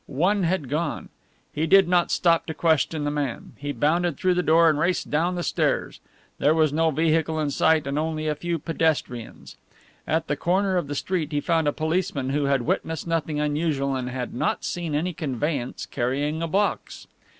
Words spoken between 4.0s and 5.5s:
through the door and raced down the